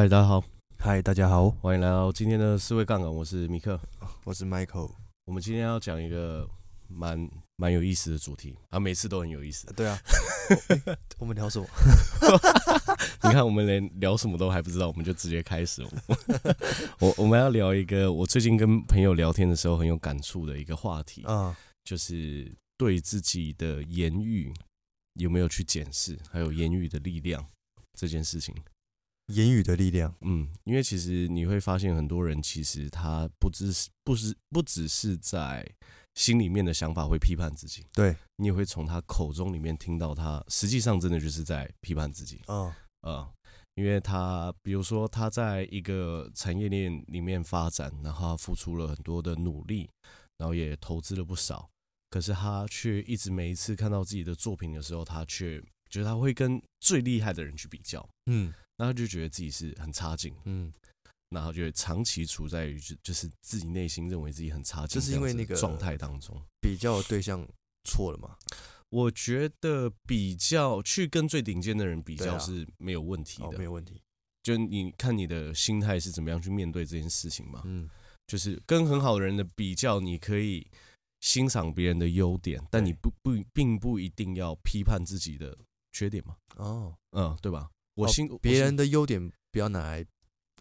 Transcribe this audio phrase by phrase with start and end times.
[0.00, 0.42] 嗨，大家好。
[0.78, 3.14] 嗨，大家好，欢迎来到今天的四位杠杆。
[3.14, 3.78] 我是米克，
[4.24, 4.90] 我是 Michael。
[5.26, 6.48] 我们今天要讲一个
[6.88, 9.70] 蛮蛮有意思的主题啊，每次都很有意思。
[9.74, 9.98] 对啊，
[11.20, 11.66] 我们聊什么？
[13.24, 15.90] 你看，我们连聊什么都还不知道，我们就直接开始了。
[16.98, 21.54] 我我们要聊一个我最近跟朋友聊天的时候很有感触的一个话题啊，
[21.84, 24.50] 就是对自己的言语
[25.16, 27.46] 有没有去检视，还有言语的力量
[27.92, 28.54] 这件事情。
[29.32, 35.66] 言语的力量，嗯，因为其实你会发现，很多人其实他不只是不是不只是在
[36.14, 42.72] 心里面的想法会批判自己，对，你也会从他口中里面听到他实际上真的就是在批判自己，嗯。
[43.02, 43.26] 呃，
[43.76, 49.88] 因为他比如说他在一个产业链里面发展，然后他付出了很多的努力，
[50.36, 51.70] 然后也投资了不少，
[52.10, 58.52] 可是他却一直每一次看到自己的作品的时候，他却觉得他会跟最厉害的人去比较，嗯。
[58.80, 60.72] 然后就觉得自己是很差劲，嗯，
[61.28, 67.46] 然后就会长期处在于就就是自己内心认为自己很差劲，就是因为那个状态当中比较对象
[67.84, 68.38] 错了吗？
[68.88, 74.00] 我觉得比较去跟最顶尖的人比较是没有问题的，没有问题。
[74.42, 77.86] 就你看你的心态是怎么样去面对这件事情嘛，嗯，
[78.26, 80.66] 就是跟很好的人的比较，你可以
[81.20, 85.54] 欣赏别人的优点，但你不不并不一定要批判自己的
[85.92, 87.68] 缺点嘛，哦，嗯，对吧？
[88.00, 90.04] 我心别人的优点不要拿来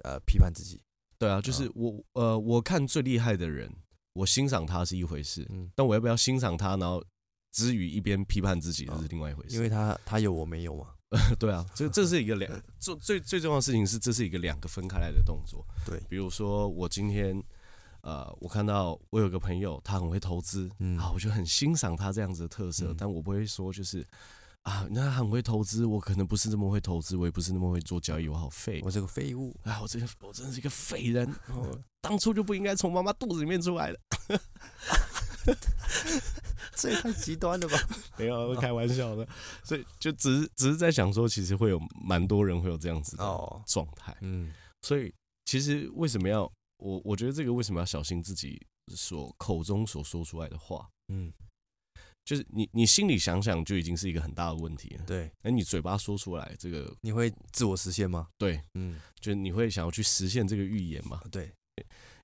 [0.03, 0.81] 呃批判自己，
[1.17, 3.71] 对啊，就是我呃我看最厉害的人，
[4.13, 7.03] 我欣赏他是一回事，嗯，但我要不要欣赏他，然后
[7.51, 10.87] 之余一边批判自己，这是另外一回事，因为他他有我没有嘛，
[11.39, 17.41] 对啊，这这是一个两 最最最重要的事情是这是一个两个分开来的动作，对，比如说我今天
[18.01, 24.05] 呃我看到我有个朋友他很会投资，嗯，啊，我就很欣赏他这样子的特色，但我不会说就是。
[24.63, 29.55] 啊，那他很会投资，我可能不是那么会投资，我也不是那么会做交易，我好废，我是个废物。
[29.63, 33.99] 啊，我这个我真的是一个废人，哦，当初就不应该从妈妈肚子里面出来的。
[36.75, 37.77] 这也太极端了吧？
[38.17, 39.27] 没有，我开玩笑的。
[39.63, 43.23] 所以就只是只是在想说，其实会有蛮多人会有这样子的
[43.65, 44.15] 状态。
[44.21, 45.13] 嗯，所以
[45.45, 46.43] 其实为什么要
[46.77, 47.01] 我？
[47.03, 48.61] 我觉得这个为什么要小心自己
[48.95, 50.87] 所口中所说出来的话？
[51.07, 51.33] 嗯。
[52.29, 55.03] 就是你，你心里想想就已经是一个很大的问题了。
[55.07, 58.27] 对，那你嘴巴说出来，这个你会自我实现吗？
[58.37, 61.19] 对，嗯，就是你会想要去实现这个预言吗？
[61.31, 61.51] 对，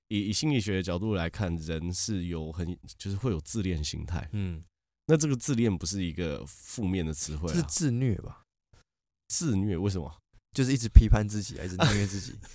[0.06, 4.28] 以以心理学的角度来看，人是有很就是会有自恋心态。
[4.30, 4.62] 嗯，
[5.06, 8.44] 那这个自恋不是一个负面的词汇，是自虐吧？
[9.26, 10.16] 自虐为什么？
[10.52, 12.38] 就是一直批判自己，还是虐自己？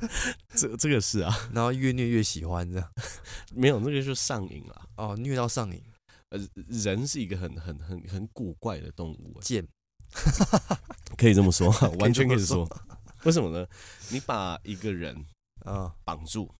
[0.54, 2.92] 这这个是啊，然后越虐越喜欢这样，
[3.54, 5.82] 没有那个就是上瘾了哦，虐到上瘾。
[6.30, 9.66] 呃，人是一个很很很很古怪的动物，贱，
[11.16, 11.70] 可以这么说，
[12.00, 12.68] 完全可以说。
[13.22, 13.66] 为什么呢？
[14.10, 15.24] 你把一个人
[15.60, 16.52] 啊绑住，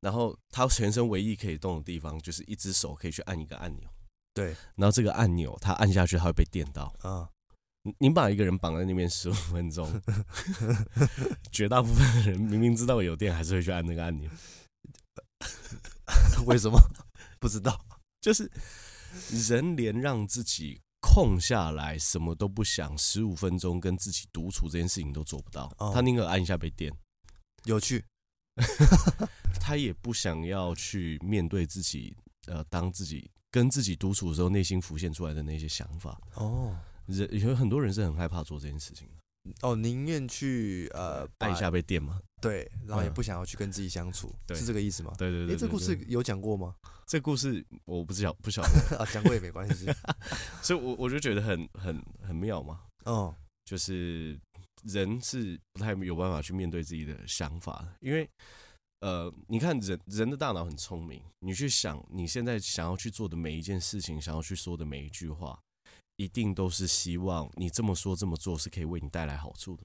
[0.00, 3.88] 然后他全身唯一可以动的地方就是一只手可以去按一个按钮，
[4.34, 6.92] 对，然后这个按钮他按下去他会被电到。
[7.02, 7.30] 啊。
[7.98, 9.88] 你把一个人绑在那边十五分钟，
[11.52, 14.30] 绝大部分的人明明知道有电，还是会去按那个按钮。
[16.46, 16.78] 为什么？
[17.38, 17.80] 不知道。
[18.20, 18.50] 就是
[19.48, 25.72] 人连让自己空下来，什么都不想，十五分钟跟自己独处这件事情都做不到。
[25.94, 26.92] 他宁可按一下被电。
[27.64, 28.04] 有趣。
[29.60, 32.16] 他也不想要去面对自己，
[32.46, 36.20] 呃，当自己跟自己独处的时候，内心浮现出来的那些想法。
[36.34, 36.74] 哦。
[37.06, 39.14] 人有很多人是很害怕做这件事情的
[39.62, 42.20] 哦，宁愿去呃按一下被电吗？
[42.40, 45.12] 对，然后也不想要去跟自己相处，是这个意思吗？
[45.16, 45.54] 对对对。
[45.54, 46.74] 哎，这故事有讲过吗？
[47.06, 49.86] 这故事我不晓不晓得 啊，讲过也没关系。
[50.62, 52.80] 所以，我我就觉得很很很妙嘛。
[53.04, 53.32] 哦，
[53.64, 54.36] 就是
[54.82, 58.28] 人是不太有办法去面对自己的想法，因为
[59.00, 65.56] 呃，你看人人的大脑很聪明，你去想你现在想要去做的每一件事情，想要去说的每一句话。
[66.16, 69.84] 一定都是希望你这么说这么做是可以为你带来好处的，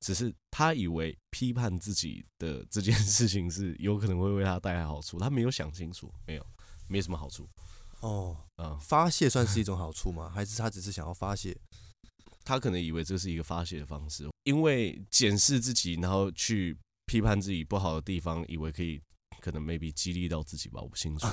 [0.00, 6.46] 只是他以为批判自己的这件事情是有可能会为他带来好处，他没有想清楚，没有，
[6.86, 7.48] 没什么好处。
[8.00, 10.30] 哦，嗯，发泄算是一种好处吗？
[10.34, 11.56] 还是他只是想要发泄？
[12.44, 19.00] 他可能以为这是一个发泄的方式，因为检视自己，然后去批判自己不好的地方，以为可以。
[19.40, 21.26] 可能 maybe 激励到自己吧，我不清楚，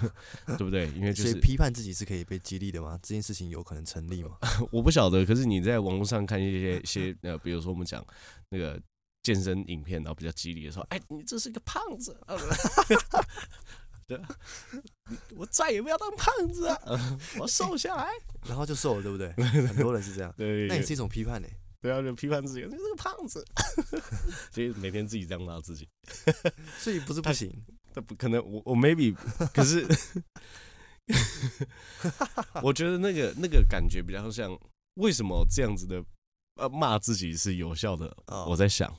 [0.56, 0.88] 对不对？
[0.92, 2.98] 因为就是批判自己是可以被激励的吗？
[3.02, 4.38] 这件事情有可能成立吗？
[4.72, 5.26] 我不晓得。
[5.26, 8.02] 可是你在网络上看一些些呃，比如说我们讲
[8.48, 8.80] 那个
[9.22, 12.18] 健身影片，然后比较激励的时候，哎，你这是个胖子，
[14.06, 14.18] 对，
[15.36, 18.08] 我再也不要当胖子了，我瘦下来，
[18.46, 19.30] 然后就瘦了，对不对？
[19.66, 21.48] 很多人是这样，对，那也是一种批判呢。
[21.80, 23.44] 对啊，就批判自己，你是个胖子，
[24.50, 25.88] 所以每天自己这样骂自己，
[26.78, 27.52] 所以不是不行，
[27.94, 29.14] 他不可能，我我 maybe，
[29.54, 29.86] 可是，
[32.62, 34.58] 我觉得那个那个感觉比较像，
[34.94, 36.04] 为什么这样子的
[36.56, 38.12] 呃骂自己是有效的？
[38.48, 38.92] 我在想，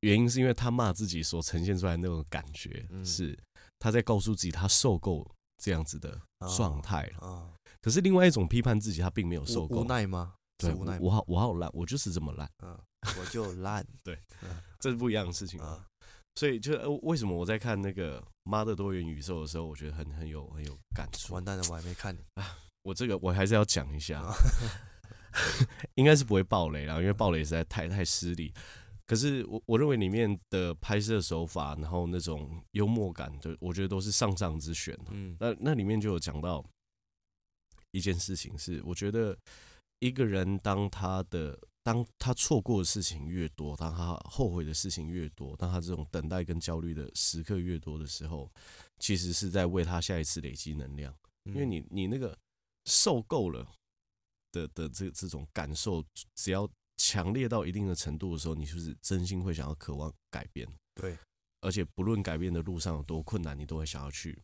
[0.00, 3.36] 原因是因为他骂自己所呈现出来的那种感觉，是
[3.78, 5.26] 他在告诉自己他受够
[5.56, 6.20] 这样子的
[6.56, 7.54] 状态了。
[7.80, 10.34] 可是另外一种批判自己，他并没有受够，无奈吗？
[10.58, 12.76] 对，我好我好烂，我就是这么烂，嗯，
[13.18, 14.18] 我就烂， 对，
[14.80, 15.86] 这是不一样的事情啊。
[16.34, 16.72] 所以就
[17.02, 21.34] 为什么我在看那个《妈的多元宇宙》的时候，我觉得很很有很有感触。
[21.34, 22.58] 完蛋了，我还没看啊！
[22.82, 24.22] 我这个我还是要讲一下，
[25.94, 28.52] 应该是不会爆雷啦，因为爆雷实在太太失礼。
[29.06, 34.96] 可是我我认为里面的拍摄手法，然后那种幽默感，就我觉得都是上上之选。
[35.10, 36.64] 嗯，那那里面就有讲到
[37.90, 39.36] 一件事情，是我觉得。
[40.00, 48.50] 一个人当他的当他错过的事情越多，当他后悔的事情越多，当他这种等待跟焦虑的时刻越多的时候，
[48.98, 51.14] 其实是在为他下一次累积能量。
[51.44, 52.36] 因为你你那个
[52.84, 53.66] 受够了
[54.52, 56.04] 的的这这种感受，
[56.34, 56.68] 只要
[56.98, 60.68] 强烈到一定的程度的时候，你是不是真心会想要渴望改变？
[60.94, 61.16] 对，
[61.62, 64.38] 而且不论改变的路上有多困难，你都会想要去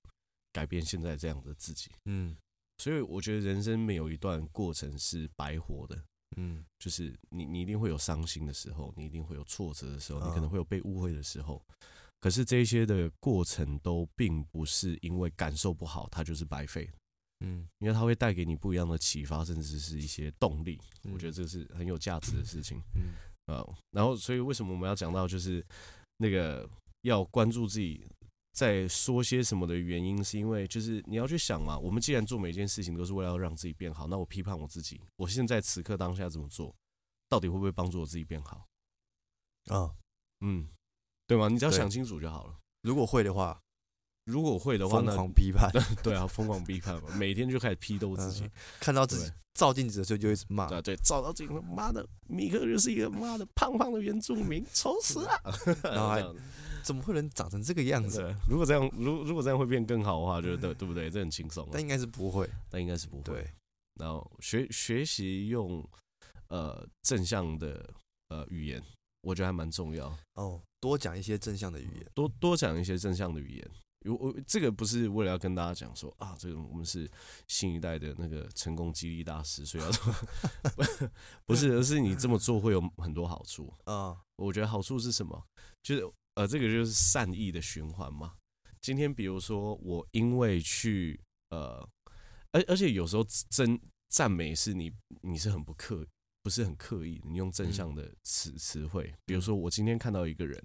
[0.50, 1.90] 改变现在这样的自己。
[2.06, 2.34] 嗯。
[2.78, 6.04] 所以我觉得人生没有一段过程是白活的，
[6.36, 11.64] 嗯，就是你你一定会有伤心的时候，你一定会有挫折的时候，你可能会有被误会的时候，
[12.20, 16.90] 可是这些的过程都并不是因为感受不好，它就是白费，
[17.40, 20.80] 嗯，因为它会带给你不一样的启发，甚至是一些动力，
[21.12, 25.64] 我觉得这是很有价值的事情，嗯，啊，然后所以为什么我们要讲到就是
[26.16, 26.68] 那个
[27.02, 28.04] 要关注自己。
[28.54, 31.76] 在说些什么的原因，是因为就是你要去想嘛。
[31.76, 36.72] 我们既然做每一件事情都是为了要让自己变好，那我批判我自己，我现在此刻当下这么做，
[37.28, 38.68] 到底会不会帮助我自己变好？
[39.66, 39.90] 啊，
[40.40, 40.68] 嗯，
[41.26, 41.48] 对吗？
[41.48, 42.56] 你只要想清楚就好了。
[42.82, 43.60] 如果会的话，
[44.24, 45.70] 如果会的话，疯狂批判，
[46.02, 48.50] 对啊，疯狂批判嘛，每天就开始批斗自己，
[48.80, 55.40] 看到自己照镜子的时候就一直骂，对对，照到镜子，妈的，米克就是一个妈的胖胖的原住民，丑死了，
[55.84, 56.24] 然后还。
[56.84, 58.22] 怎么会能长成这个样子？
[58.46, 61.08] 如果这样，如如果这样会变更好的话，就对对不对？
[61.08, 61.66] 这很轻松。
[61.72, 63.22] 但应该是不会，但应该是不会。
[63.22, 63.50] 对，
[63.94, 65.82] 然后学学习用
[66.48, 67.88] 呃正向的
[68.28, 68.82] 呃语言，
[69.22, 70.14] 我觉得还蛮重要。
[70.34, 73.70] 哦，多讲一些正向的语言，多多讲一些正向的语言。
[74.04, 77.10] 我我这个不是为了要跟大家讲说啊，这个我们是
[77.48, 80.14] 新一代的那个成功激励大师，所以要说
[81.46, 84.16] 不是，而是你这么做会有很多好处啊。
[84.36, 85.44] 我觉得好处是什么？
[85.82, 86.04] 就是。
[86.36, 88.34] 呃，这个就是善意的循环嘛。
[88.80, 91.20] 今天比如说，我因为去
[91.50, 91.88] 呃，
[92.50, 96.04] 而而且有时候真赞美是你你是很不刻，
[96.42, 99.14] 不是很刻意，你用正向的词词汇。
[99.24, 100.60] 比如说，我今天看到一个人，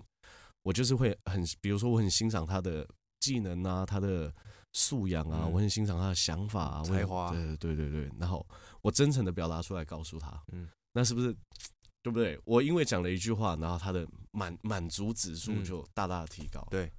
[0.63, 4.33] 我就是会很，比如说我很欣赏他的技能啊，他的
[4.73, 8.11] 素养啊，我很欣赏他的想法啊，才华，对对对对。
[8.19, 8.45] 然后
[8.81, 11.35] 我真诚的表达出来，告诉他，嗯，那是不是？
[12.01, 12.39] 对不对？
[12.45, 16.61] 我因为讲了一句话，然后他的满满足指数就大大的提高。
[16.61, 16.93] 嗯、对，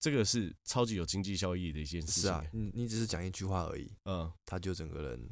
[0.00, 2.22] 这个是超级有经济效益的一件事情。
[2.24, 5.30] 是啊，你你只是讲一句话而已，嗯，他就整个人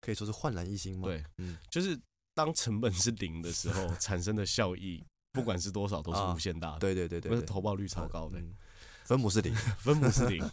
[0.00, 1.06] 可以说是焕然一新嘛。
[1.06, 1.96] 对，嗯，就是
[2.34, 6.74] 当成本是零的时候， 产生的效益，不管是多少，都是无限大的。
[6.76, 8.56] 啊、对对对对，投报率超高的，嗯、
[9.04, 10.50] 分母是零， 分母是零，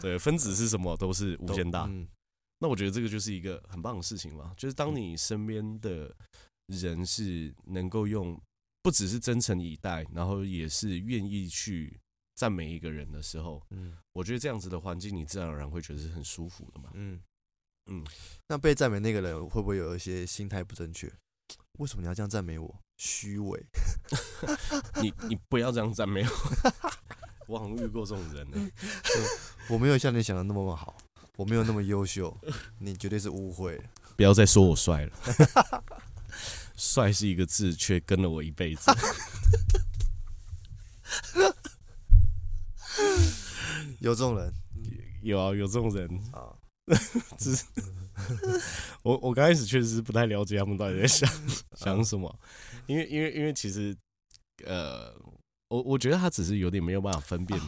[0.00, 1.86] 对，分子是什么都是无限大。
[1.88, 2.06] 嗯、
[2.58, 6.14] 那我觉得这个就是一个很棒的事情嘛，就是当你身边的。
[6.68, 8.40] 人是能够用，
[8.82, 12.00] 不只是真诚以待，然后也是愿意去
[12.36, 17.20] 赞美一个人的时候，嗯，我觉得这样子的环境，你自然而然会觉得是很舒服的嘛，嗯
[17.90, 18.02] 嗯。
[18.48, 21.12] 那被赞美那个人会不会有一些心态不正确？
[21.78, 22.80] 为什么你要这样赞美我？
[22.96, 23.62] 虚伪！
[25.02, 26.30] 你你不要这样赞美我，
[27.46, 28.70] 我好像遇过这种人呢。
[29.68, 30.96] 我没有像你想的那么好，
[31.36, 32.36] 我没有那么优秀，
[32.78, 33.84] 你绝对是误会了。
[34.16, 35.12] 不要再说我帅了。
[36.76, 38.90] 帅是一个字，却跟了我一辈子。
[44.00, 44.52] 有这种人，
[45.22, 46.52] 有啊，有这种人啊。
[47.38, 47.64] 只是
[49.02, 51.30] 我，我刚开始确实是不太了解他们到底在想
[51.76, 52.36] 想什么，
[52.86, 53.96] 因为，因为，因为其实，
[54.64, 55.14] 呃，
[55.72, 57.58] 我我觉得他只是有点没有办法分辨。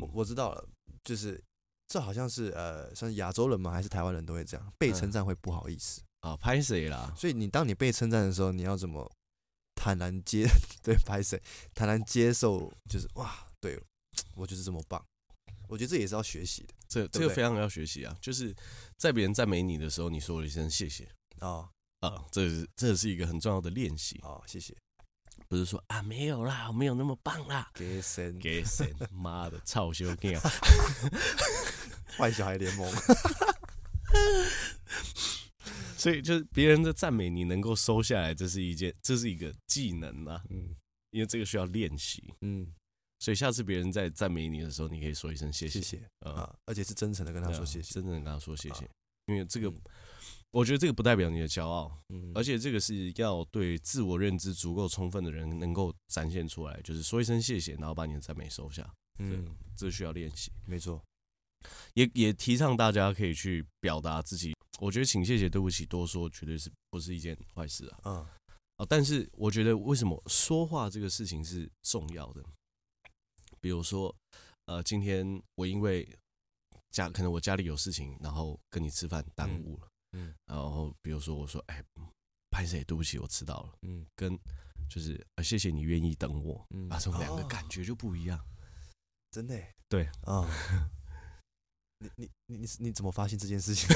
[0.00, 0.68] 我我知道了，
[1.04, 1.38] 就是
[1.86, 3.70] 这好像是呃，像是亚洲人吗？
[3.70, 6.00] 还是台湾人都会这样被称赞会不好意思。
[6.20, 7.12] 啊，拍谁啦？
[7.14, 9.06] 所以你当你被称赞的时候，你要怎么
[9.76, 10.46] 坦然接
[10.82, 11.38] 对拍谁？
[11.74, 13.78] 坦然接受，就是哇，对
[14.34, 15.04] 我就是这么棒。
[15.68, 18.16] 我觉得这也是要学习的，这这个非常要学习啊。
[18.18, 18.54] 就是
[18.96, 21.06] 在别人赞美你的时候，你说了一声谢谢
[21.40, 21.68] 啊，
[22.00, 24.18] 啊，这是这是一个很重要的练习。
[24.22, 24.74] 哦，谢谢。
[25.52, 27.70] 不是说啊，没有啦，我没有那么棒啦。
[27.74, 30.40] 给神，给神，妈的，臭小囝，
[32.16, 32.90] 坏小孩联盟。
[35.98, 40.42] 所以，就是别人的赞美，你能够收下来，这是一件，这是一个技能啊。
[40.48, 40.74] 嗯，
[41.10, 42.32] 因为这个需要练习。
[42.40, 42.72] 嗯，
[43.18, 48.88] 所以下次别人在赞美你的时候，你可以说一声谢谢，谢谢啊，而且是真诚的跟他说谢谢，真诚的跟他说谢谢，
[49.26, 49.70] 因为这个。
[50.52, 61.02] 我觉得这个不代表你的骄傲，嗯，而且这个是要对自我认知足够充分的人能够展现出来，就是说一声谢谢，然后把你的赞美收下，嗯，这需要练习，没错，
[61.94, 64.54] 也也提倡大家可以去表达自己。
[64.78, 67.98] 我觉得请谢谢、对不起、多说，绝对是不是一件坏事啊？
[68.04, 68.14] 嗯，
[68.76, 72.44] 啊，但是我觉得为什么说话这个事情是重要的？
[73.58, 74.14] 比如说，
[74.66, 76.06] 呃，今天我因为
[76.90, 79.88] 家可能我家里有事情，然后跟你吃饭耽误了。
[80.12, 81.82] 嗯，然后比如说我说，哎，
[82.50, 83.72] 拍谁，对不起，我迟到了。
[83.82, 84.38] 嗯，跟
[84.88, 86.64] 就是啊，谢谢你愿意等我。
[86.70, 88.38] 嗯，啊，这种两个感觉就不一样，
[89.30, 89.60] 真的。
[89.88, 90.48] 对啊，
[91.98, 93.88] 你你你你你怎么发现这件事情？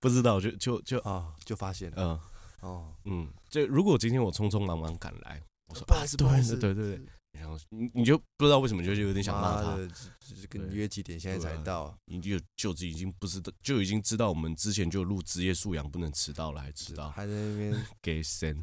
[0.00, 2.20] 不知道，就就就啊，就发现了。
[2.62, 7.06] 嗯，哦，嗯，就如果今天我匆匆忙忙赶来，我说不好意思，不好意思，对对对。
[7.32, 9.76] 然后你你就不知道为什么就有点想骂他，
[10.20, 18.60] 就是跟你约几点，现在才到，你就就已经不知道，就已经知道我们之前就录职业素养不能迟到了，还迟到，还在那边给神，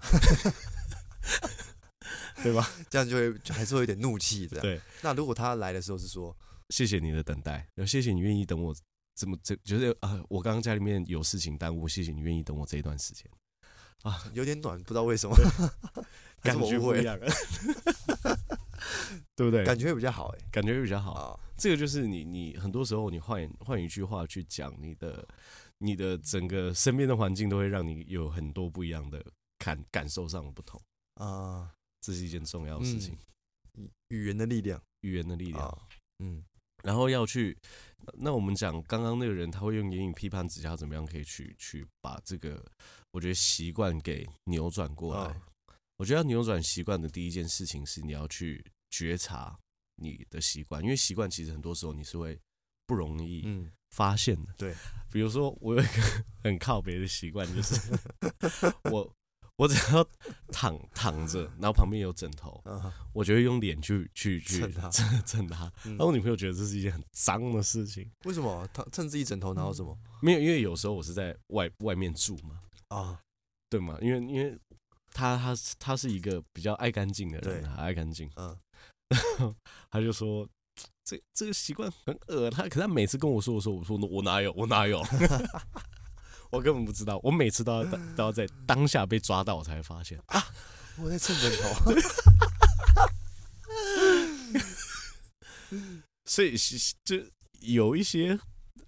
[2.43, 2.69] 对吧？
[2.89, 4.61] 这样就会还是会有点怒气的。
[4.61, 6.35] 对，那如果他来的时候是说
[6.69, 8.73] 谢谢你的等待，然后谢谢你愿意等我
[9.15, 13.25] 这么这，就是啊，我刚刚家里面有事情耽误，谢谢你愿意等我这一段时间
[14.03, 15.35] 啊，有点短，不知道为什么，
[16.41, 17.19] 感觉不一样。
[19.36, 19.63] 对不对？
[19.65, 21.13] 感觉会比较好哎，感觉会比较好。
[21.13, 25.27] 哦、这个就是你，你很多时候你换换一句话去讲，你的
[25.79, 29.24] 你的整个身边的环境都会让你有很多不一样的
[29.57, 30.81] 感感受上的不同
[31.15, 31.25] 啊。
[31.25, 31.69] 哦、
[32.01, 33.17] 这是一件重要的事情，
[33.77, 35.65] 嗯、语言的力量，语言的力量。
[35.65, 35.77] 哦、
[36.19, 36.43] 嗯，
[36.83, 37.57] 然后要去，
[38.13, 42.65] 那我们讲刚刚那个人，他会用眼影批判指教，怎么样可以去去把这个
[43.12, 45.31] 我觉得习惯给扭转过来。
[45.31, 45.36] 哦
[45.99, 49.59] 我觉得要扭转习惯的第一件事情是你要去觉察
[49.95, 52.39] 你的习惯，因为习惯其实很多时候你是会
[52.87, 53.45] 不容易
[53.89, 54.53] 发现的。
[54.57, 54.73] 对，
[55.11, 55.91] 比如说我有一个
[56.41, 57.93] 很靠别的习惯，就是
[58.89, 59.13] 我
[59.57, 60.01] 我只要
[60.53, 62.63] 躺躺着，然后旁边有枕头，
[63.11, 64.89] 我就会用脸去去去蹭它，
[65.25, 65.69] 蹭它。
[65.83, 68.09] 然后我女朋友觉得这是一件很脏的事情。
[68.23, 68.65] 为什么？
[68.73, 69.99] 她蹭自己枕头，然后什么？
[70.21, 72.61] 没有，因为有时候我是在外外面住嘛。
[72.87, 73.19] 啊，
[73.69, 73.97] 对嘛？
[74.01, 74.57] 因为因为。
[75.11, 78.29] 他他他是一个比较爱干净的人，爱干净。
[78.35, 78.57] 嗯，
[79.09, 79.55] 然 后
[79.89, 80.47] 他就说
[81.03, 82.49] 这这个习惯很恶。
[82.49, 85.03] 他可是他每次跟我说的时候，我说我哪有我哪有，
[86.51, 87.19] 我根本不知道。
[87.23, 87.83] 我每次都要
[88.15, 90.43] 都要在当下被抓到，我才会发现啊，
[90.97, 91.93] 我在蹭枕头。
[96.25, 96.55] 所以
[97.03, 97.15] 就
[97.59, 98.39] 有一些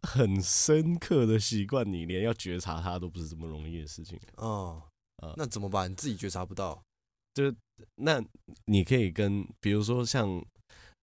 [0.04, 4.20] 很深刻的习惯，你连要觉察它都不是这么容易的事情。
[4.38, 4.84] 哦。
[5.22, 5.90] 啊，那怎么办？
[5.90, 6.84] 你自己觉察不到，
[7.34, 7.56] 就是
[7.96, 8.22] 那
[8.66, 10.44] 你可以跟，比如说像，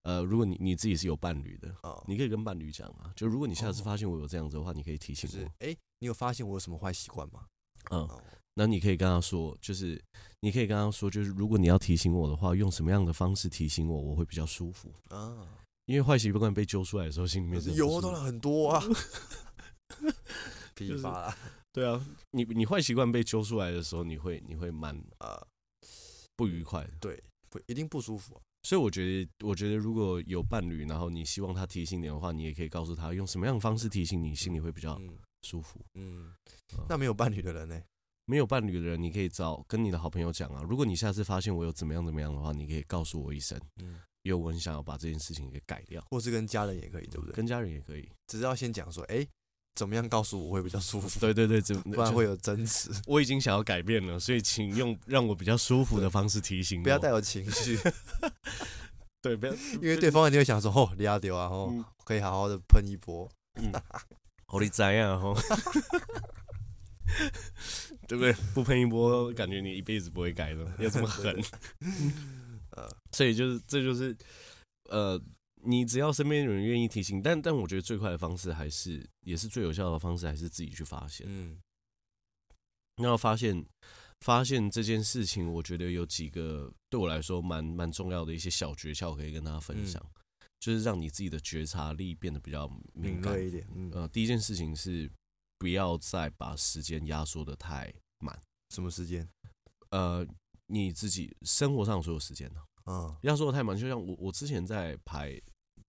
[0.03, 3.11] 呃，如果你你自己是有伴侣的，哦，你可以跟伴侣讲啊。
[3.17, 5.67] 就如果你下次发现我有这样子的话，你可以提醒我。
[5.67, 7.47] 哎，你有发现我有什么坏习惯吗？
[7.91, 8.07] 嗯，
[8.55, 10.03] 那你可以跟他说，就是
[10.41, 15.47] 你可以跟他说，就是如果你要提醒我的话，用什么样的方式提醒我，我会比较舒服啊。
[15.87, 18.83] 因为坏习惯被揪出来的时候，心里面是有当然很多啊，
[20.75, 21.37] 批发了。
[21.73, 25.47] 对啊，你你坏习惯被揪出来的时候，你会你会蛮呃
[26.37, 28.41] 不愉快的，对，会一定不舒服啊。
[28.65, 35.01] 所以我觉得，我觉得如果有伴侣，然后你希望他提醒你的话，你也可以告诉他用什么样的方式提醒你，心里会比较
[35.43, 35.81] 舒服。
[35.95, 36.35] 嗯，
[36.77, 37.81] 嗯，那没有伴侣的人呢？
[38.25, 40.63] 没有伴侣的人，你可以找跟你的好朋友讲啊。
[40.69, 43.59] 如果你下次发现我有怎么样怎么样的话，你可以告诉我一声。
[43.77, 47.33] 嗯，因为我很想要把这件事情给改掉，或是跟家人也可以，对不对？
[47.33, 49.27] 跟家人也可以，只是要先讲说，哎。
[49.79, 51.09] 怎么样告诉我会比较舒服？
[51.21, 52.91] 对对对，不然会有争执。
[53.07, 57.79] 我已经想要改变了，所以请用让我比较舒服的方式提醒我，不要带有情绪。
[59.23, 63.73] 对，不要， 因为对方一定会想说：“哦，你要丢啊，哦，可以好好的喷一波。”嗯，
[64.47, 65.21] 好你怎样？
[65.21, 65.33] 吼，
[68.09, 68.33] 对不对？
[68.53, 71.41] 不喷一波，感觉你一辈子不会改的，要这么狠。
[72.73, 74.17] 呃，所以就是，这就是，
[74.91, 75.21] 呃。
[75.63, 81.27] 你只要身边有人愿意提醒，但但我觉得最快的方式还是，也是最有效的方式，还是自己去发现。
[81.29, 81.59] 嗯，
[82.97, 83.65] 那要发现
[84.21, 90.23] 发现这件事情，我觉得有几个对我来说蛮蛮重要的一些小诀窍可以跟大家分享，嗯、
[90.61, 93.67] 就是让你自己的觉察力变得比较敏感一点。
[93.75, 95.11] 嗯、呃，第一件事情是
[95.59, 98.41] 不要再把时间压缩的太满。
[98.71, 99.29] 什么时间？
[99.91, 100.27] 呃，
[100.67, 102.61] 你自己生活上所有时间呢？
[102.89, 105.41] 嗯，压缩得太满，就像我我之前在排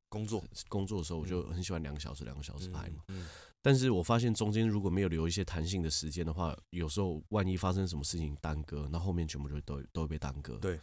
[0.09, 3.03] 工作工作的时候，我就很喜欢两个小时两个小时排嘛。
[3.07, 3.27] 嗯。
[3.61, 10.55] 但是我发现中间如果没有留一些弹性的时间的话，有时候万一发生什么事情耽搁，那后面全部就都都会被耽搁。
[10.57, 10.79] 对。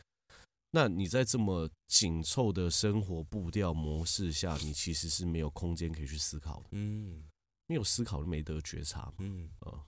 [0.71, 6.69] 那你在这么紧凑的生活步调模式下，你其实是没有空间可以去思考的。
[6.73, 7.25] 嗯。
[7.67, 9.13] 没有思考就没得觉察。
[9.19, 9.49] 嗯。
[9.61, 9.83] 啊。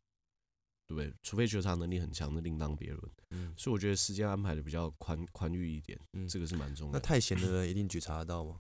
[0.89, 1.15] 对不对？
[1.23, 3.13] 除非觉察能力很强，那另当别论。
[3.31, 3.55] 嗯。
[3.57, 6.99] 所以我觉得时间安排的比较宽宽裕一点，嗯，这个是蛮重要的。
[6.99, 8.59] 那太闲的人一定觉察得到吗？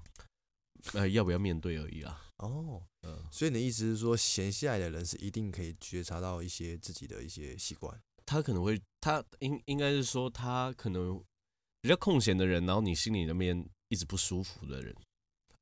[0.92, 2.22] 呃，要不要面对而已啊。
[2.36, 8.00] 哦，嗯，所以你的意思是说，闲下来的人是一定可以觉察到一些自己的一些习惯。
[8.24, 11.18] 他可能会，他应应该是说，他可能
[11.80, 14.94] 比较空闲的人，然后你心里那边一直不舒服的人，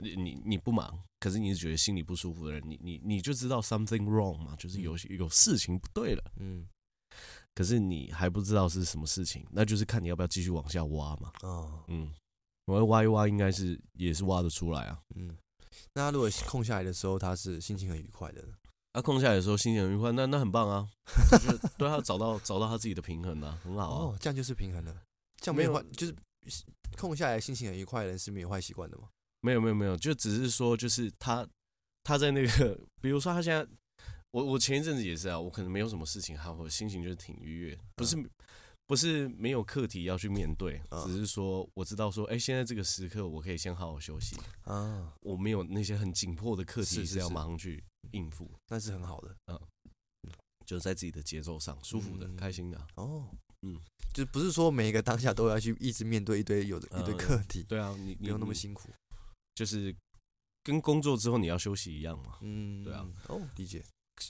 [0.01, 6.67] 你你你不忙，可是你是觉得心里不舒服的人，你你你就知道 something wrong 嘛，就是有有事情不对了，嗯，
[7.55, 11.33] 可是你还不知道是什么事情，那就是看你要不要继续往下挖嘛。
[11.43, 12.13] 哦，嗯。
[12.67, 14.99] 我挖一挖，应该是也是挖得出来啊。
[15.15, 15.39] 嗯，
[15.95, 18.43] 那他如果空下来的时候，他是心情很愉快的。
[18.93, 20.89] 他、啊、空下来的时候心情很愉快，那那很棒啊。
[21.41, 24.07] 就对他找到找到他自己的平衡啊，很好啊。
[24.07, 25.01] 哦，这样就是平衡了。
[25.41, 26.17] 这样没有坏，就是
[26.99, 29.09] 空下来心情很愉快的人是没有坏习惯的吗？
[29.41, 31.47] 没有没有没有，就只是说，就是他
[32.03, 33.67] 他在那个，比如说他现在，
[34.31, 38.17] 我我前一阵子也是啊，我可能没有什么事情，哈，我心情就是挺愉悦，不是。
[38.17, 38.31] 嗯
[38.89, 45.13] 不是没有课题要去面对，只是说我知道说，哎，现在这个时刻我可以先好好休息啊。
[45.23, 49.61] 我没有那些很紧迫的课题是要马上去应付，那是很好的，嗯，
[50.65, 52.81] 就是在自己的节奏上舒服的、开心的。
[52.95, 53.27] 哦，
[53.63, 53.77] 嗯，
[54.15, 57.65] 就不是说每一个当下都要去一直面对一堆有的一堆课题。
[57.65, 58.89] 对啊，你不用那么辛苦，
[59.57, 59.93] 就是
[60.63, 62.39] 跟工作之后你要休息一样嘛。
[62.43, 63.05] 嗯，对啊。
[63.27, 63.85] 哦，理解。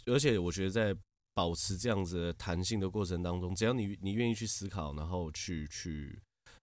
[0.07, 0.96] 而且我觉得在。
[1.37, 6.18] 保持这样子的弹性的过程当中，只要你你愿意去思考，然后去去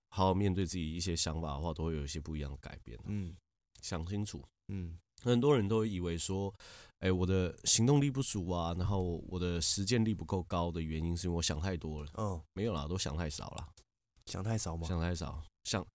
[0.10, 2.98] 好好面对自己一些想法的话，都会有一些不一样的改变。
[3.06, 3.36] 嗯，
[3.84, 4.44] 想清楚。
[4.70, 6.52] 嗯，很多人都以为说，
[7.02, 12.10] 哎，我的行动力不足啊，然后我的实践力不够高的原因是因为我想太多了。
[12.18, 13.70] 嗯，没有啦，都想太少了。
[14.26, 14.88] 想太少吗？
[14.88, 15.86] 想太少，想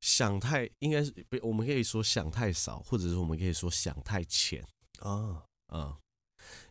[0.00, 4.66] 想太应该是不，我们可以说想太少，或者是我们可以说想太浅。
[5.00, 5.96] 啊，嗯。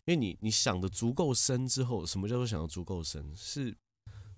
[0.06, 3.36] 因为你你想的足够深之后，什么叫做想的足够深？
[3.36, 3.76] 是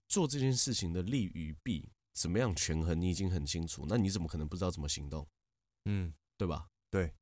[0.08, 3.86] 做这件事情的利与弊怎么样权衡，你已经很清楚。
[3.88, 5.26] 那你怎么可能不知道怎么行动？
[5.84, 6.68] 嗯，对吧？
[6.90, 7.14] 对，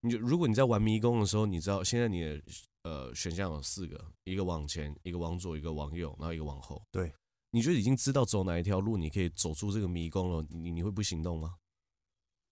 [0.00, 2.42] 你就如果你在玩迷宫的时候，你知道现在你的
[2.84, 6.80] 呃选项有四个，一个往前，一个往左，一个往右，然后一个往后。
[6.92, 7.12] 对，
[7.50, 10.44] 你就已经知道走哪一条路，你可以走出这个迷宫了。
[10.50, 11.56] 你你会不行动吗？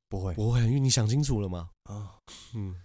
[0.09, 1.71] 不会，不会，因为你想清楚了吗？
[1.85, 2.19] 啊，
[2.55, 2.83] 嗯。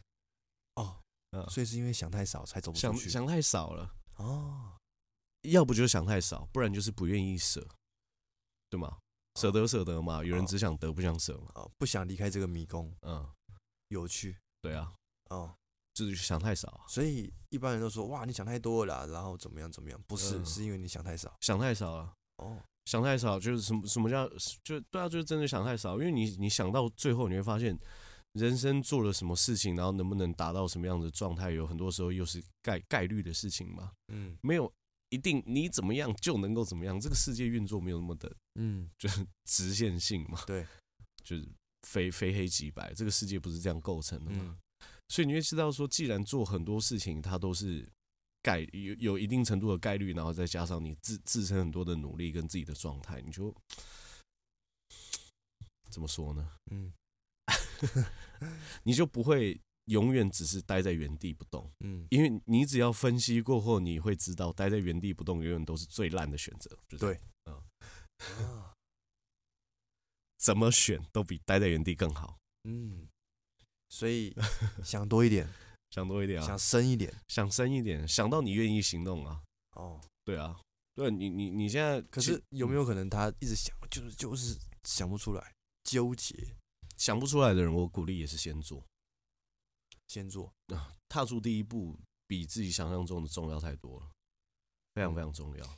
[1.33, 3.09] 嗯，所以是因为想太少才走不出去。
[3.09, 4.77] 想想太少了哦，
[5.43, 7.65] 要不就是想太少，不然就是不愿意舍，
[8.69, 8.97] 对吗？
[9.39, 12.93] 舍得舍得嘛，有人只想得不想舍嘛，不想离开这个迷宫。
[13.03, 13.25] 嗯，
[13.87, 14.93] 有趣，对啊，
[15.29, 15.55] 哦，
[15.93, 16.83] 就是想太少。
[16.87, 20.01] 所以一般人都说哇，你想太多了，然后怎么样怎么样？
[20.07, 22.13] 不是，是因为你想太少，想太少了。
[22.37, 24.27] 哦，想太少就是什么什么叫
[24.63, 27.77] 就对啊，就是真的想太少，因为你你想到最后你会发现。
[28.33, 33.91] 人生做了什么事情，然后能不能达到什么样的状态，有很多时候又是概概率的事情嘛。
[34.07, 34.73] 嗯，没有
[35.09, 40.41] 一定你怎么样就能够怎么样，这个世界运作没有那么的，嗯，就是 直线性嘛。
[40.47, 40.65] 对，
[41.25, 41.45] 就是
[41.81, 44.57] 非非黑即白，这个世界不是这样构成的嘛。
[45.11, 47.85] 所以你会知道说，既然做很多事情，它都是
[48.41, 53.53] 概有有一定程度的概率，然后再加上你自自身很多的努力跟自己的状态，你就
[55.89, 56.49] 怎么说呢？
[56.71, 56.93] 嗯。
[58.83, 67.61] 你就不会永远只是待在原地不动，嗯，因为你只要分析过后，你会知道待在原地不动永远都是最烂的选择，就是，对，嗯，
[70.37, 73.07] 怎么选都比待在原地更好，嗯，
[73.91, 74.33] 所以
[74.83, 75.47] 想多一点，
[75.91, 79.43] 想多一点啊，想深一点，想深一点，想到你愿意行动啊，
[79.75, 80.59] 哦，对啊，
[80.95, 86.55] 对你你你现在可是有没有可能他一直想，就是就是想不出来，纠结。
[86.97, 88.85] 想不出来的人，我鼓励也是先做，
[90.07, 90.53] 先做。
[90.67, 90.93] 啊！
[91.09, 94.11] 踏出第一步比自己想象中的重要太多了，
[94.93, 95.77] 非常非常重要。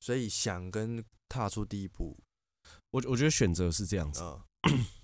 [0.00, 2.18] 所以想跟踏出第一步，
[2.92, 4.22] 我我觉得选择是这样子。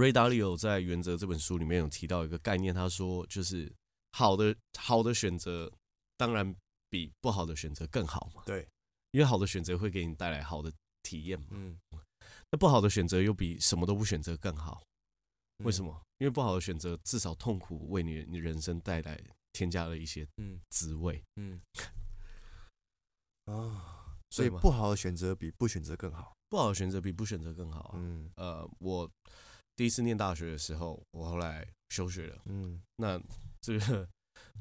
[0.00, 3.70] Ray Dalio 在《原则》这本书里面有提到一个概念，他说就是
[4.12, 5.70] 好的好的选择
[6.16, 6.56] 当然
[6.88, 8.42] 比不好的选择更好嘛。
[8.46, 8.66] 对，
[9.10, 11.48] 因为好的选择会给你带来好的体验嘛。
[11.50, 11.78] 嗯。
[12.50, 14.82] 那不好的选择又比什么都不选择更好，
[15.58, 16.00] 为什么？
[16.16, 21.60] 因为不好的选择至少痛苦为你你人生带来添加了一些嗯滋味嗯
[23.44, 27.92] 啊，所以不好的选择比不选择更好，不好的选择比不选择更好啊。
[27.96, 29.10] 嗯呃，我
[29.80, 32.42] 第一次念大学的时候，我后来休学了。
[32.44, 33.18] 嗯，那
[33.62, 34.06] 这个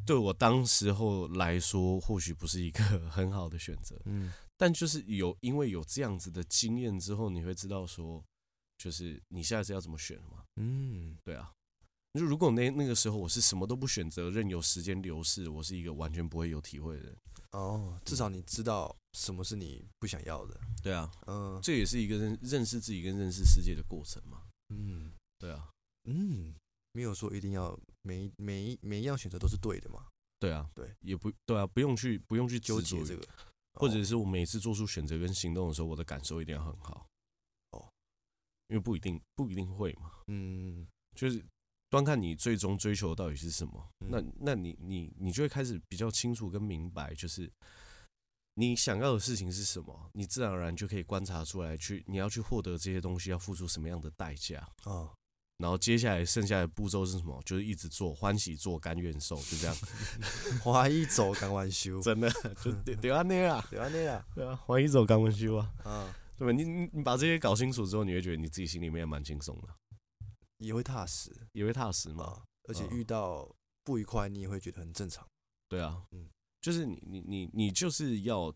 [0.05, 4.01] 对我当时候来说，或许不是一个 很好的选择。
[4.05, 8.23] 嗯，但就是有因为有这样子的经验之后，你会知道说，
[8.77, 10.45] 就是你下次要怎么选嘛。
[10.55, 11.51] 嗯，对啊。
[12.13, 17.17] 就如果那那个时候我是什么都不选择，任由时间流逝，我是一个完全不会有体会的人。
[17.51, 20.57] 哦，至少你知道什么是你不想要的。
[20.81, 24.43] 对啊，嗯，这也是一个认认识自己跟认识世界的过程嘛。
[24.69, 25.69] 嗯，对啊，
[26.05, 26.55] 嗯，
[26.93, 30.07] 没有说一定要每每一每一样选择都是对的嘛。
[30.39, 33.27] 对啊，对，也不对啊，不用去不用去纠结这个，
[33.73, 37.07] 或者是我每次做出选择跟行动的时候，我的感受一定要很好。
[37.71, 37.89] 哦，
[38.67, 40.11] 因为不一定不一定会嘛。
[40.27, 41.43] 嗯，就是。
[41.91, 47.51] 端看你最终追求的到底是什么，那那你你你就会开始比较清楚跟明白，就是
[48.59, 55.09] 你想要的事情是什么，你自然而然就可以观察出来，去你要去获得这些东西要付出什么样的代价啊。
[55.57, 57.41] 然后接下来剩下的步骤是什么？
[57.45, 59.75] 就是一直做，欢喜做，甘愿受，就这样。
[60.63, 62.29] 欢喜走，甘愿修， 真的
[62.63, 66.51] 就就安尼啊，就安尼啊， 对啊，欢喜走，甘愿修啊，啊，对吧？
[66.51, 69.67] 你你把这些搞清楚之后，你会觉得你自己心里面也蛮轻松的。
[70.57, 72.43] 也会踏实，也会踏实嘛。
[72.67, 73.49] 而且遇到
[73.83, 75.25] 不愉快，你也会觉得很正常。
[75.67, 76.29] 对啊，嗯，
[76.61, 78.53] 就是你你你你就是要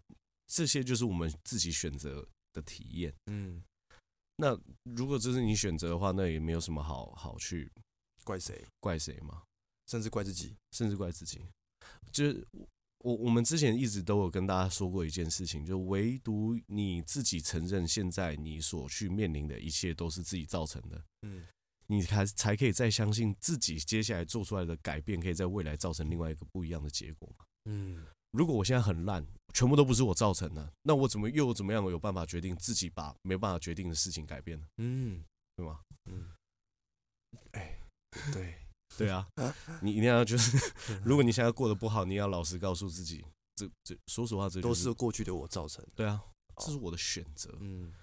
[0.47, 3.13] 这些，就是我们自己选择的体验。
[3.27, 3.63] 嗯，
[4.37, 7.71] 那如果这是你选择的话，那也没有什么好好去
[8.23, 9.43] 怪谁，怪谁嘛，
[9.87, 11.41] 甚至怪自己，甚至怪自己。
[12.11, 12.47] 就是
[12.99, 21.03] 我我们之前一直都有跟大家说过一件事情，就唯独你自己承认，现在你所去面临的一切都是自己造成的。
[21.21, 21.45] 嗯。
[21.87, 27.29] 你才才可以再相信自己接下来做出来的改变，可以在未来造成另外一个不一样的结果。
[27.65, 34.67] 嗯，如果我现在很烂，全部都不是我造成的，那我怎么又怎么样有办法决定自己把没办法决定的事情改变呢？
[34.77, 35.23] 嗯，
[35.55, 35.81] 对吗？
[36.05, 36.31] 嗯，
[37.51, 37.79] 哎，
[38.33, 38.55] 对
[38.97, 39.27] 对啊，
[39.81, 40.57] 你一定要就是，
[41.05, 43.23] 如果你现在过得不好，你要老实告诉自己，
[43.55, 45.91] 这这说实话，这都是过去的我造成的。
[45.95, 46.21] 对啊，
[46.57, 47.55] 这是我的选择。
[47.61, 47.93] 嗯，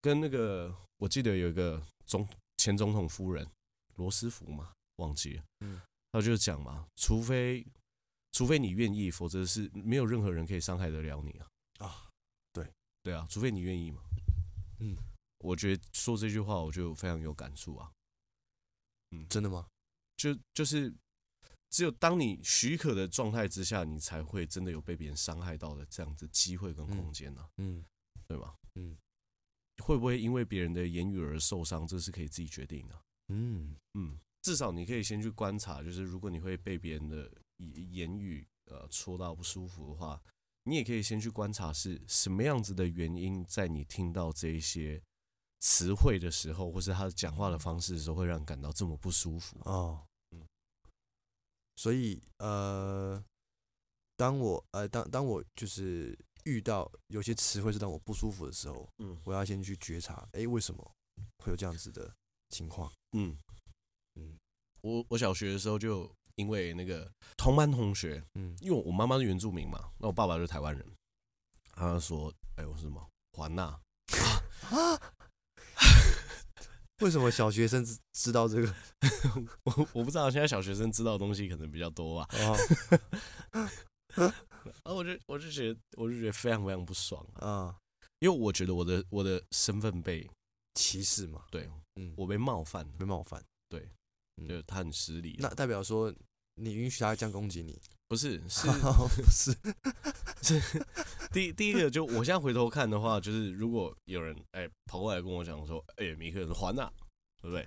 [0.00, 2.28] 跟那个我记得有一个总。
[2.58, 3.44] 前总统夫人
[3.96, 5.42] 罗斯福嘛，忘记了。
[5.62, 5.80] 嗯，
[6.12, 7.66] 他就讲嘛，除非
[8.32, 11.48] 除非你愿意，否则是没有任何人可以伤害得了你啊。
[11.78, 12.10] 啊，
[12.52, 12.66] 对
[13.02, 14.02] 对啊，除非你愿意嘛。
[14.80, 14.96] 嗯，
[15.38, 17.92] 我觉得说这句话我就非常有感触啊。
[19.10, 19.68] 嗯，真的吗？
[20.16, 20.92] 就就是
[21.70, 27.48] 只有当你许可的状态之下，你才会真的有被别人伤害到的这样子机会跟空间呢。
[27.58, 27.84] 嗯，
[28.26, 28.54] 对吧？
[28.74, 28.96] 嗯。
[29.82, 31.86] 会不会因为别人的言语而受伤？
[31.86, 33.02] 这是可以自己决定的。
[33.28, 40.22] 嗯嗯，至少你可以先去观察，就是如果你会被别人的言语呃戳到不舒服的话，
[40.64, 45.02] 你也可以先去观察是什么样子的原因，在你听到这一些
[45.60, 49.58] 词汇的时候，或是他讲话的方式的时候，会让你感到这么不舒服。
[49.64, 50.46] 哦，嗯，
[51.76, 53.24] 所以呃，
[54.16, 56.18] 当我呃当当我就是。
[56.44, 60.92] 遇到有些词汇是让我不舒服的时候，嗯，我要先去觉察，哎，为什么
[61.38, 62.12] 会有这样子的
[62.48, 62.92] 情况？
[63.12, 63.38] 嗯
[64.16, 64.36] 嗯，
[64.80, 70.86] 我我小学的时候就因为那个同班同学，嗯，因为我妈妈是原住民嘛，那我爸爸是台湾人，
[71.74, 73.06] 他说，哎，我是什么？
[73.32, 73.64] 环娜
[74.70, 75.00] 啊？
[77.00, 78.74] 为什么小学生知知道这个？
[79.64, 82.28] 我我不知道，现在小学生知道的东西可能比较多吧。
[82.38, 82.56] 哦
[84.14, 87.74] 然后我就我就觉得我就觉得非常非常不爽啊，
[88.20, 90.30] 因为我觉得我的我的身份被
[90.74, 93.90] 歧视嘛，对，嗯，我被冒犯，被冒犯，对，
[94.48, 95.36] 就他很失礼。
[95.38, 96.12] 那代表说
[96.54, 97.80] 你允许他这样攻击你？
[98.08, 99.56] 不是， 是不是？
[100.60, 100.86] 是
[101.32, 106.90] 第第一个，就我现在回头看的话，就是如果有人哎跑过来跟我讲说，哎，米克是还呐，
[107.40, 107.66] 对不对？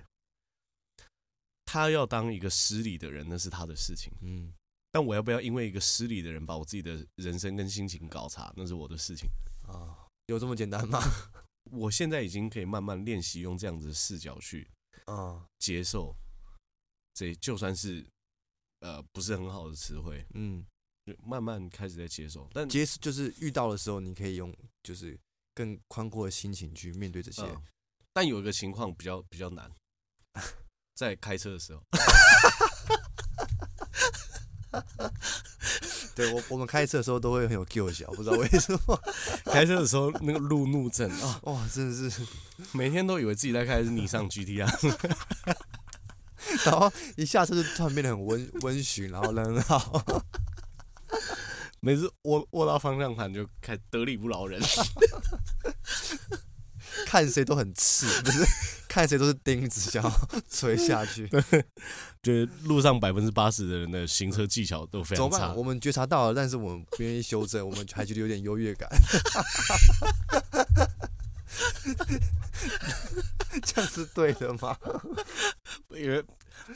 [1.65, 4.54] 他要当一个失礼的人，那是他的事情，嗯。
[4.91, 9.28] 但我要不要因为一个失礼的人把我自己的人生跟心情搞差，那是我的事情
[9.67, 10.08] 啊？
[10.28, 11.01] 有这么简单吗？
[11.71, 14.65] 我现在已经可以慢慢练习用这样子的视角去
[15.06, 16.15] 啊接受，
[17.15, 18.06] 这就算是
[18.82, 20.63] 呃不是很好的词汇，嗯，
[21.06, 22.47] 就慢慢开始在接受。
[22.54, 25.17] 但接就是遇到的时候，你可以用就是
[25.54, 27.41] 更宽阔的心情去面对这些。
[27.43, 27.63] 嗯，
[28.12, 29.71] 但有一个情况比较比较难，
[30.93, 31.82] 在开车的时候。
[36.15, 39.01] 对我，我们开车的时候都会很有 Q 小，不知道为什么。
[39.51, 42.25] 开车的时候那个路怒症啊，哇，真的是
[42.73, 44.65] 每天都以为自己在开的是尼桑 GTR。
[46.65, 50.01] 然后一下车就突然变得很温温驯，然后人很好。
[51.79, 54.60] 每次握握到方向盘就开得理不饶人，
[57.05, 58.43] 看谁都很刺，不是
[58.88, 60.12] 看谁都是钉子，想要
[60.49, 61.27] 锤下去。
[61.27, 61.41] 对，
[62.23, 65.38] 就是路上百分之八十的人的行车技巧都非常差。
[65.38, 65.55] 怎么办？
[65.55, 68.89] 我们觉察到了，但是我们不愿意修正，我们还觉得有点优越感。
[73.63, 74.78] 这样是对的吗？
[75.89, 76.24] 因为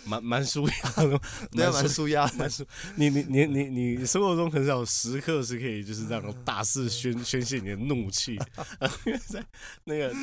[0.06, 1.20] 蛮 蛮舒压的，
[1.52, 2.66] 对啊，蛮舒压，蛮舒。
[2.96, 3.64] 你你你你
[3.98, 8.34] 你生活中很少时刻是可以就是这样大肆宣宣泄你的怒气，
[9.06, 9.44] 因为在
[9.86, 10.14] 那个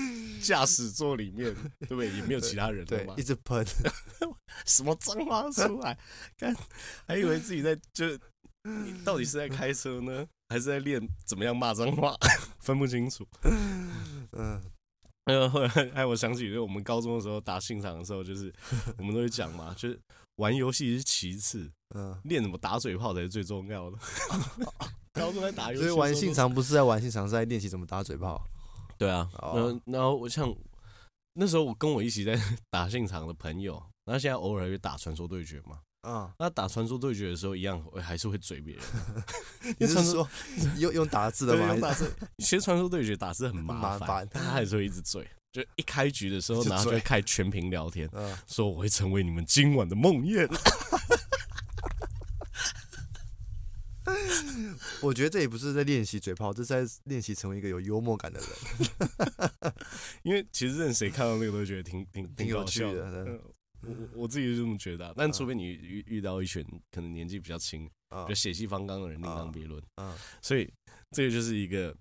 [0.43, 2.11] 驾驶座里面，对不对？
[2.13, 3.65] 也没有其他人对，一直喷
[4.65, 5.99] 什么脏话出来，
[6.39, 6.55] 看
[7.07, 8.07] 还以为自己在就，
[8.63, 12.15] 你到底是在开车呢，还是在练怎么样骂脏话？
[12.61, 13.27] 分不清楚。
[13.43, 13.91] 嗯。
[14.33, 14.63] 然
[15.41, 18.53] 后后来，哎，我想起，就我们高中的时候打信场的时候，就是
[18.99, 20.01] 我们都会讲嘛，就是
[20.37, 23.99] 玩游戏是其次，嗯，练怎么打嘴炮才是最重要的。
[25.13, 28.41] 高中在打游戏，所以玩信场不是在玩信场，是在练习怎么打嘴炮。
[28.99, 30.55] 对啊，然后然后我像
[31.35, 32.39] 那时候我跟我一起在
[32.71, 35.81] 打信场的朋友，然后现在偶尔也打传说对决嘛。
[36.07, 38.85] 啊，那打传说对决的时候，一样还是会嘴别人。
[39.79, 40.29] 你是说
[40.79, 41.67] 用用打字的吗？
[41.69, 42.09] 用打字。
[42.39, 45.29] 其实 传说对决打字很麻烦，但他还是会一直嘴。
[45.53, 48.09] 就一开局的时候，然后就开全屏聊天，
[48.47, 50.47] 说我会成为你们今晚的梦魇。
[55.01, 59.73] 我觉得这也不是在练习嘴炮，这是在练习成为一个有幽默感的人。
[60.23, 63.41] 因为其实任谁看到那个都觉得挺挺挺有趣的。
[63.87, 67.89] 我我自己是这么觉得，但除非你遇遇到一群可能年纪比较轻、
[68.29, 69.83] 就血气方刚的人，另当别论。
[70.43, 70.71] 所以
[71.11, 71.95] 这个就是一个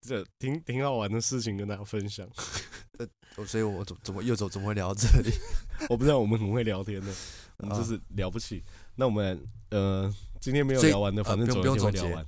[0.00, 2.28] 这挺挺好玩的事情，跟大家分享。
[3.46, 5.30] 所以我怎怎么又走怎么会聊到这里？
[5.90, 7.14] 我不知道，我们很会聊天的，
[7.58, 8.62] 我们就是了不起。
[8.94, 10.10] 那我们呃，
[10.40, 12.26] 今天没有聊完的，反正总有一天会聊完。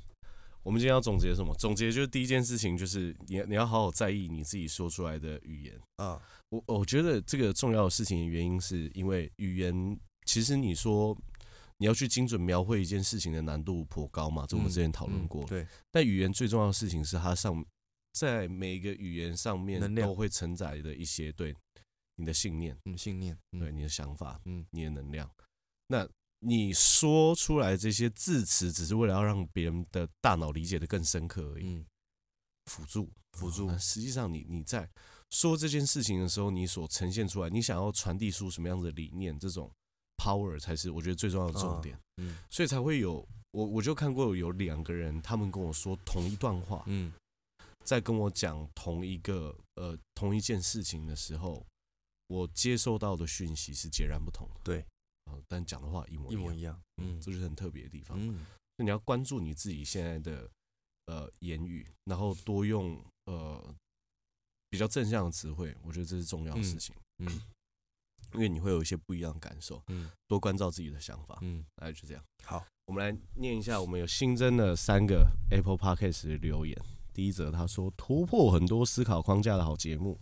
[0.62, 1.54] 我们今天要总结什么？
[1.54, 6.20] 总结就是第一件事情就是你你要好好在意你自己说出来的语言啊。
[6.50, 11.16] 我我觉得这个重要的事情的原因是因为语言，其实你说
[11.76, 15.44] 你要去精准描绘一件事情的难度颇高嘛，这我们之前讨论过。
[15.44, 15.66] 对。
[15.90, 17.64] 但语言最重要的事情是它上
[18.14, 21.54] 在每一个语言上面都会承载的一些对
[22.16, 25.30] 你的信念，嗯，信念，对你的想法，嗯，你的能量。
[25.88, 26.08] 那
[26.40, 31.84] 你说出来这些字词，只是为了要让别人的大脑理解的更深刻而已，
[32.64, 33.68] 辅助，辅助。
[33.78, 34.88] 实际上，你你在。
[35.30, 39.70] 说这件事情的时候，你所呈现出来，你想要传递出什么样的理念，这种
[40.16, 41.98] power 才是我觉得最重要的重点。
[42.16, 47.12] 嗯，所以才会有我，我就看过有两个人，他们跟我说同一段话，嗯，
[47.84, 51.64] 在跟我讲同一个呃同一件事情的时候，
[52.28, 54.60] 我接收到的讯息是截然不同的。
[54.64, 54.84] 对，
[55.46, 56.80] 但讲的话一模一模一样。
[56.96, 58.16] 嗯，这就是很特别的地方。
[58.18, 60.50] 嗯，那你要关注你自己现在的
[61.04, 63.74] 呃言语，然后多用呃。
[64.70, 66.94] 比较正向的词汇，我觉得这是重要的事情。
[67.18, 67.42] 嗯，嗯，
[68.34, 69.82] 因为你会有一些不一样的感受。
[69.88, 71.38] 嗯，多关照自己的想法。
[71.42, 72.22] 嗯，那就这样。
[72.44, 76.78] 好，我们来念一下，我们有新增的三个 Apple Podcast 的留言。
[77.14, 80.20] 第一则他说：“突破很多思考框架的好节目，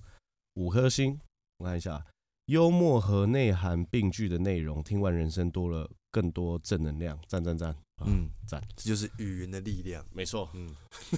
[0.54, 1.20] 五颗星。”
[1.58, 2.06] 我看一下，
[2.46, 7.20] 幽默和内涵并具的内容，听完人生多了更多正能量。
[7.26, 7.76] 赞赞赞！
[8.06, 10.06] 嗯，赞，这就是语言的力量。
[10.12, 10.48] 没错。
[10.54, 10.74] 嗯。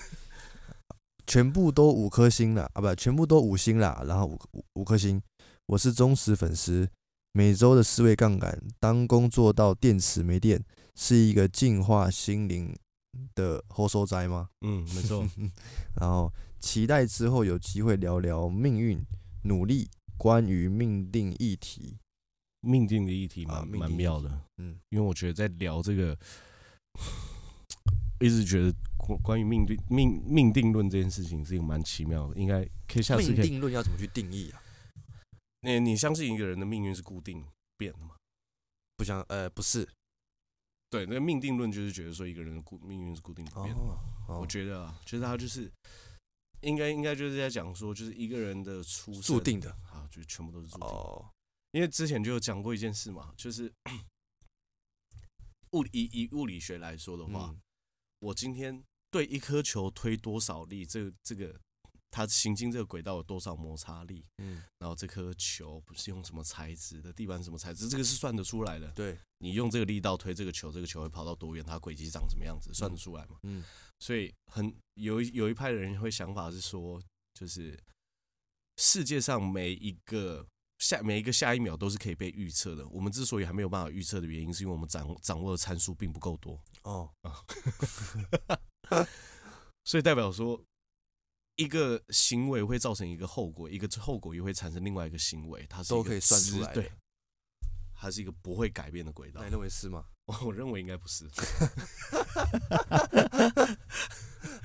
[1.28, 5.20] 全部都五颗星了啊，不，全部都五星啦，然后五五五颗星。
[5.66, 6.88] 我是忠实粉丝，
[7.32, 10.64] 每周的思维杠杆，当工作到电池没电，
[10.94, 12.74] 是一个净化心灵
[13.34, 14.48] 的好所在吗？
[14.62, 15.28] 嗯，没错。
[16.00, 18.98] 然后期待之后有机会聊聊命运、
[19.42, 21.98] 努力，关于命定议题，
[22.62, 24.30] 命定的议题蛮蛮妙的。
[24.56, 26.16] 嗯，因为我觉得在聊这个，
[28.20, 28.74] 一直觉得。
[28.98, 33.36] 关关于命定命命定论这件事情是一个蛮奇妙的，应该可以下次可以。
[33.36, 34.60] 命定论要怎么去定义啊？
[35.62, 37.42] 你你相信一个人的命运是固定
[37.78, 38.16] 变的吗？
[38.98, 39.88] 不相呃不是，
[40.90, 43.80] 对，那个命定论就是觉得说一个人的固命运是固定不变的。
[44.26, 45.70] 我觉得啊，就是他就是
[46.60, 50.86] 应该应该就是在讲说，就是一个人的出生注定的啊，就全部都是注定。
[50.86, 51.30] 哦，
[51.70, 53.72] 因为之前就有讲过一件事嘛，就是
[55.72, 57.60] 物理以以物理学来说的话，嗯、
[58.20, 58.84] 我今天。
[59.10, 61.58] 对一颗球推多少力，这个这个
[62.10, 64.22] 它行进这个轨道有多少摩擦力？
[64.36, 68.86] 嗯，然后这颗球不是用什么材质的，地板什么材质，这个是算得出来的。
[68.90, 71.64] 对，你用这个力道推这个球，这个球会跑到多远？
[71.64, 72.70] 它轨迹长什么样子？
[72.74, 73.38] 算得出来嘛？
[73.44, 73.64] 嗯，
[73.98, 77.02] 所以很有有一派的人会想法是说，
[77.32, 77.82] 就是
[78.76, 80.46] 世界上每一个
[80.78, 82.86] 下每一个下一秒都是可以被预测的。
[82.88, 87.10] 我们之所以还没有办法预测的原因，是因为我们掌掌握的参数并不够多哦。
[89.84, 90.62] 所以代表说，
[91.56, 96.72] 一个行为会造成一个后果，一个后果又会产生另外一个行为，它是都可以算出来。
[96.72, 96.92] 对，
[97.94, 99.42] 它是一个不会改变的轨道。
[99.42, 100.04] 你认为是吗？
[100.26, 101.26] 我 我认为应该不是。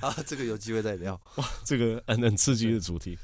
[0.00, 1.20] 啊，这个有机会再聊。
[1.36, 3.18] 哇，这个很很刺激的主题。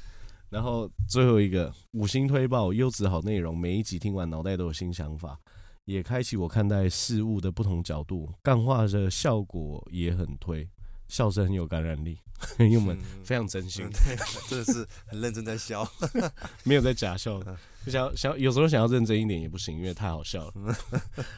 [0.51, 5.39] 然后最后一个五星推爆，优质好内容，每一集听完脑袋都有新想法，
[5.85, 8.29] 也开启我看待事物的不同角度。
[8.43, 10.67] 干话的效果也很推，
[11.07, 12.19] 笑声很有感染力，
[12.59, 14.17] 因为我们非常真心， 对，
[14.49, 15.89] 真的是很认真在笑，
[16.65, 17.41] 没有在假笑。
[17.87, 20.73] 想想有时候想要认真一点也不行，因为太好笑了。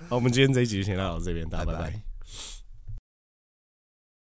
[0.10, 2.13] 好，我们今天这一集就先到这边，大家拜拜。